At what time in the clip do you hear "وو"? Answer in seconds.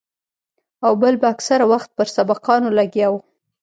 3.11-3.19